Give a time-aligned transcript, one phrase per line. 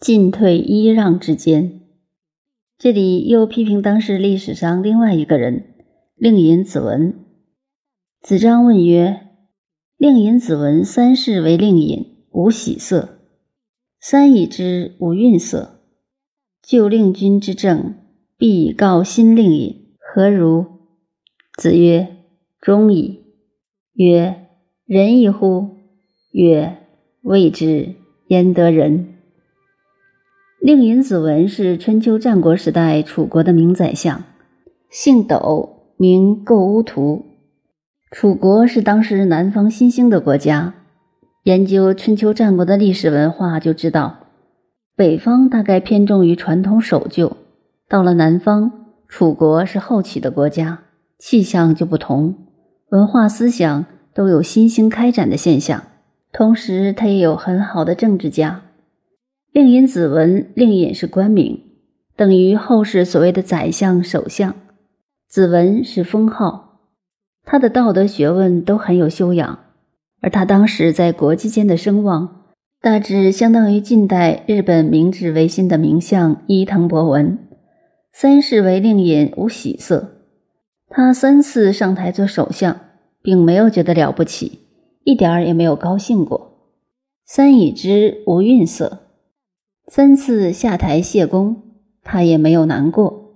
[0.00, 1.82] 进退揖让之间。
[2.78, 5.74] 这里又批评当时历史上另外一个人，
[6.16, 7.14] 令尹子文。
[8.22, 9.20] 子张问曰
[9.98, 13.18] ：“令尹子文三世为令尹，无喜色；
[14.00, 15.82] 三以之，无愠色。
[16.62, 17.96] 就令君之政，
[18.38, 20.64] 必以告新令尹，何如？”
[21.60, 22.16] 子曰
[22.58, 23.20] ：“忠矣。”
[23.92, 24.46] 曰
[24.86, 25.76] ：“仁矣乎？”
[26.32, 26.78] 曰
[27.20, 27.96] ：“未之，
[28.28, 29.18] 焉得仁？”
[30.60, 34.24] 令尹子文是春秋战国时代楚国的名宰相，
[34.90, 37.24] 姓斗，名构乌图。
[38.10, 40.74] 楚国是当时南方新兴的国家。
[41.44, 44.18] 研究春秋战国的历史文化，就知道
[44.94, 47.38] 北方大概偏重于传统守旧，
[47.88, 48.70] 到了南方，
[49.08, 50.80] 楚国是后起的国家，
[51.18, 52.34] 气象就不同，
[52.90, 55.82] 文化思想都有新兴开展的现象。
[56.30, 58.60] 同时，他也有很好的政治家，
[59.52, 60.50] 令尹子文。
[60.54, 61.60] 令尹是官名，
[62.16, 64.54] 等于后世所谓的宰相、首相。
[65.28, 66.80] 子文是封号，
[67.44, 69.58] 他的道德学问都很有修养，
[70.20, 72.46] 而他当时在国际间的声望，
[72.80, 77.38] 大致相当于近代日本明治维新的名相伊藤博文。
[78.12, 80.16] 三世为令尹，无喜色。
[80.88, 82.80] 他三次上台做首相，
[83.22, 84.58] 并没有觉得了不起。
[85.04, 86.72] 一点儿也没有高兴过。
[87.24, 89.09] 三已之无愠色，
[89.92, 91.62] 三次下台谢公，
[92.04, 93.32] 他也没有难过。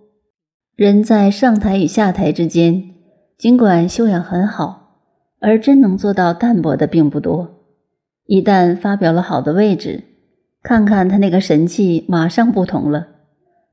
[0.77, 2.91] 人在上台与下台之间，
[3.37, 5.01] 尽管修养很好，
[5.41, 7.57] 而真能做到淡泊的并不多。
[8.27, 10.05] 一旦发表了好的位置，
[10.63, 13.09] 看看他那个神气，马上不同了。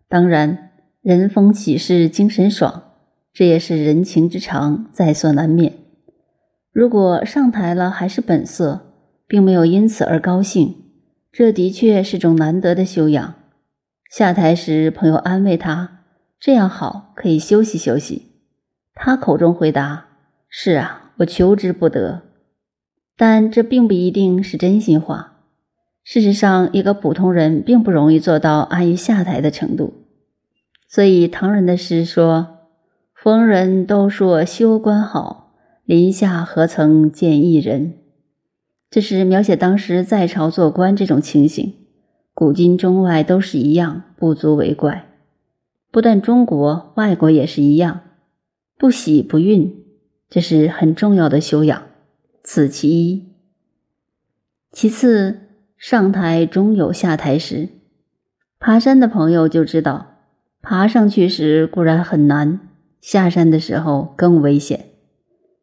[0.10, 0.72] 当然，
[1.04, 2.86] 人逢喜事精神爽，
[3.32, 5.72] 这也是人情之常，在所难免。
[6.74, 8.82] 如果上台了还是本色，
[9.28, 10.81] 并没有因此而高兴，
[11.32, 13.36] 这的确是种难得的修养。
[14.10, 16.04] 下台时，朋友安慰他
[16.38, 18.34] ：“这样好，可以休息休息。”
[18.94, 20.08] 他口中回答
[20.50, 22.24] ：“是啊，我求之不得。”
[23.16, 25.38] 但这并不一定是真心话。
[26.04, 30.08] 事实上，一个普通人并不容易做到安于下台的程度。
[30.90, 32.58] 所以，唐人的诗说
[33.16, 35.54] ：“逢人都说修官好。”
[35.86, 38.01] 林下何曾见一人？
[38.92, 41.76] 这是描写当时在朝做官这种情形，
[42.34, 45.08] 古今中外都是一样，不足为怪。
[45.90, 48.02] 不但中国，外国也是一样，
[48.78, 49.72] 不喜不愠，
[50.30, 51.84] 这是很重要的修养，
[52.44, 53.30] 此其一。
[54.74, 55.40] 其次，
[55.78, 57.70] 上台终有下台时。
[58.60, 60.18] 爬山的朋友就知道，
[60.62, 62.60] 爬上去时固然很难，
[63.00, 64.88] 下山的时候更危险。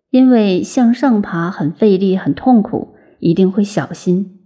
[0.09, 4.39] 因为向上爬很费力、很痛苦，一定会小心；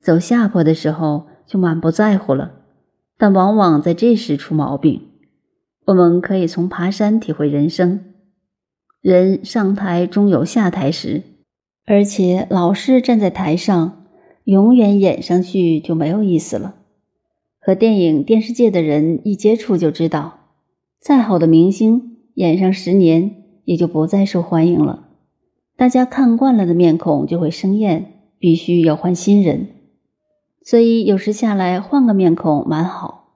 [0.00, 2.52] 走下坡的时候就满不在乎了，
[3.18, 5.08] 但往往在这时出毛病。
[5.86, 8.00] 我们可以从爬山体会人生：
[9.00, 11.22] 人上台终有下台时，
[11.86, 14.06] 而且老是站在台上，
[14.44, 16.76] 永远演上去就没有意思了。
[17.60, 20.38] 和电影、电视界的人一接触就知道，
[21.00, 23.36] 再好的明星演上十年。
[23.66, 25.09] 也就不再受欢迎了，
[25.80, 29.68] 大家看惯了的面孔就会生厌，必须要换新人。
[30.62, 33.30] 所以有时下来换个面孔蛮好，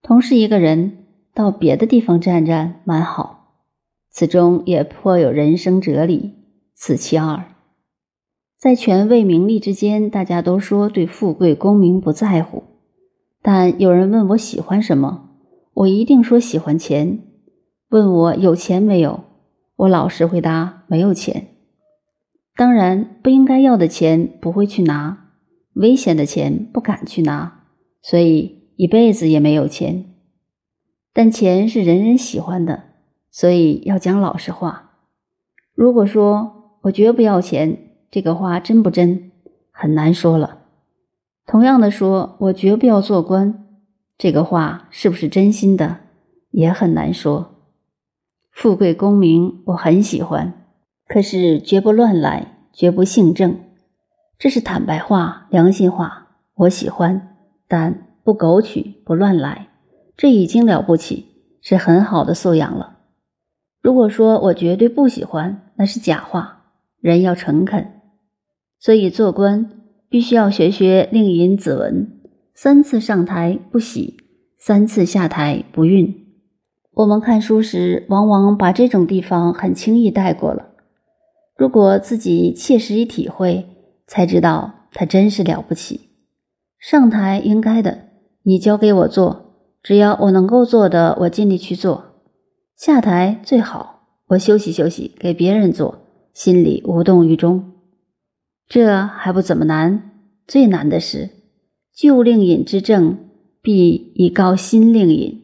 [0.00, 0.98] 同是一个人
[1.34, 3.56] 到别的地方站站蛮好，
[4.12, 6.34] 此中也颇有人生哲理。
[6.76, 7.46] 此其二，
[8.56, 12.62] 在权位名利之间，大家都说对富贵功名不在乎，
[13.42, 15.30] 但有人问我喜欢什么，
[15.74, 17.18] 我一定说喜欢钱。
[17.88, 19.24] 问我有钱没有？
[19.74, 21.48] 我老实回答：没有钱。
[22.54, 25.30] 当然，不应该要的钱不会去拿，
[25.74, 27.64] 危险的钱不敢去拿，
[28.02, 30.04] 所以一辈子也没有钱。
[31.14, 32.84] 但钱是人人喜欢的，
[33.30, 34.90] 所以要讲老实话。
[35.74, 37.78] 如果说我绝不要钱，
[38.10, 39.32] 这个话真不真，
[39.70, 40.58] 很难说了。
[41.46, 43.66] 同样的，说我绝不要做官，
[44.18, 46.00] 这个话是不是真心的，
[46.50, 47.54] 也很难说。
[48.50, 50.61] 富贵功名我很喜欢，
[51.12, 53.58] 可是绝不乱来，绝不姓郑，
[54.38, 56.28] 这是坦白话、良心话。
[56.54, 57.36] 我喜欢，
[57.68, 59.68] 但不苟取，不乱来，
[60.16, 61.26] 这已经了不起，
[61.60, 63.00] 是很好的素养了。
[63.82, 66.62] 如果说我绝对不喜欢，那是假话。
[67.02, 68.00] 人要诚恳，
[68.80, 69.68] 所以做官
[70.08, 72.22] 必须要学学令尹子文：
[72.54, 74.16] 三次上台不喜，
[74.56, 76.14] 三次下台不愠。
[76.94, 80.70] 我们看书时，往往把这种地方很轻易带过了。
[81.62, 83.68] 如果自己切实一体会，
[84.08, 86.08] 才知道他真是了不起。
[86.80, 88.08] 上台应该的，
[88.42, 92.16] 你交给我做，只要我能够做的，我尽力去做；
[92.76, 95.98] 下台最好，我休息休息，给别人做，
[96.34, 97.70] 心里无动于衷。
[98.66, 100.10] 这还不怎么难，
[100.48, 101.30] 最难的是
[101.94, 103.16] 旧令尹之政，
[103.62, 105.41] 必以告新令尹。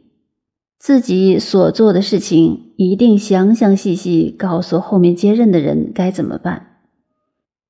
[0.79, 6.79] 自己所做的事情，一定详详细细告诉后面接任的人该怎么办。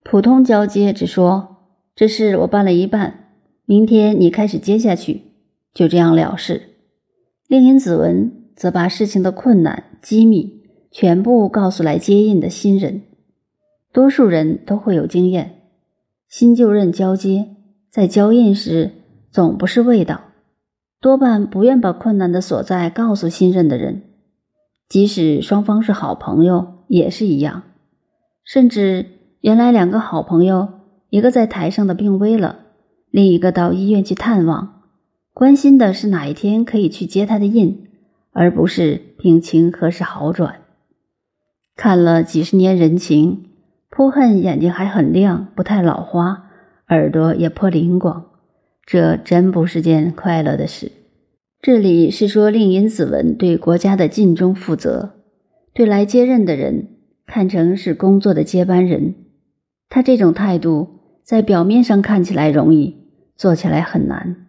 [0.05, 1.57] 普通交接只说
[1.95, 3.31] 这事我办了一半，
[3.65, 5.23] 明天你开始接下去，
[5.73, 6.63] 就这样了事。
[7.49, 13.03] 令尹子文则把事情的困难、机密全部告诉来接印的新人。
[13.91, 15.63] 多数人都会有经验，
[16.29, 17.57] 新就任交接，
[17.91, 18.91] 在交印时
[19.33, 20.21] 总不是味道。
[21.01, 24.03] 多半不愿把困难的所在告诉信任的人，
[24.89, 27.63] 即使双方是好朋友也是一样。
[28.45, 29.07] 甚至
[29.41, 30.69] 原来两个好朋友，
[31.11, 32.61] 一个在台上的病危了，
[33.11, 34.83] 另一个到医院去探望，
[35.33, 37.87] 关心的是哪一天可以去接他的印，
[38.33, 40.63] 而不是病情何时好转。
[41.77, 43.45] 看了几十年人情，
[43.89, 46.47] 颇恨眼睛还很亮，不太老花，
[46.89, 48.25] 耳朵也颇灵光。
[48.91, 50.91] 这真不是件快乐的事。
[51.61, 55.11] 这里是说，令尹子文对国家的尽忠负责，
[55.75, 56.89] 对来接任的人
[57.27, 59.15] 看成是工作的接班人。
[59.91, 60.89] 他这种态度，
[61.23, 62.97] 在表面上看起来容易，
[63.37, 64.47] 做起来很难。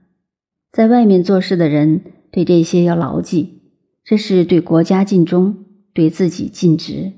[0.72, 2.00] 在外面做事的人
[2.32, 3.64] 对这些要牢记，
[4.06, 7.12] 这是对国家尽忠，对自己尽职。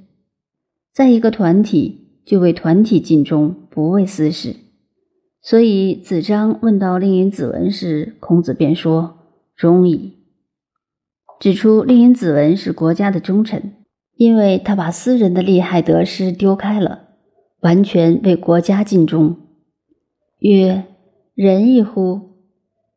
[0.91, 4.55] 在一个团体，就为团体尽忠，不为私事。
[5.43, 9.17] 所以，子张问到令尹子文时，孔子便说
[9.57, 10.19] ：“忠矣。”
[11.41, 13.73] 指出令尹子文是国家的忠臣，
[14.15, 17.07] 因为他把私人的利害得失丢开了，
[17.61, 19.35] 完全为国家尽忠。
[20.37, 20.83] 曰
[21.33, 22.35] ：“仁义乎？”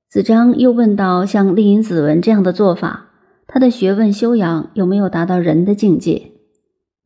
[0.06, 3.10] 子张又问到像令尹子文这样的做法，
[3.46, 6.32] 他的学问修养有没有达到仁的境界？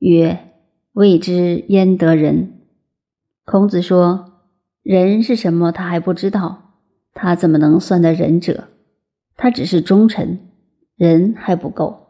[0.01, 0.41] 曰
[0.95, 2.55] ：“未知焉得仁？”
[3.47, 4.25] 孔子说。
[4.97, 5.71] 人是什么？
[5.71, 6.73] 他还不知道，
[7.13, 8.69] 他怎么能算得仁者？
[9.37, 10.41] 他只是忠臣，
[10.97, 12.07] 人还不够。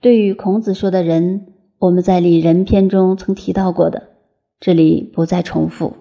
[0.00, 1.48] 对于孔子说的仁，
[1.80, 4.02] 我们在《礼仁篇》中曾提到过的，
[4.58, 5.94] 这里不再重复。